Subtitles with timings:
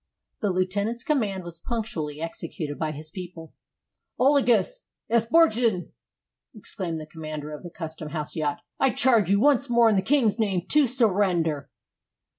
[0.39, 3.53] The lieutenant's command was punctually executed by his people.
[4.19, 4.81] "Olagus
[5.11, 5.91] Esbjörnsson,"
[6.55, 10.01] exclaimed the commander of the Custom house yacht, "I charge you once more in the
[10.01, 11.69] King's name to surrender!"